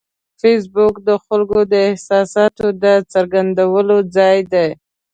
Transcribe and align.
فېسبوک 0.41 0.95
د 1.07 1.09
خلکو 1.25 1.59
د 1.71 1.73
احساساتو 1.89 2.65
د 2.83 2.85
څرګندولو 3.13 3.97
ځای 4.15 4.37
دی 4.53 4.69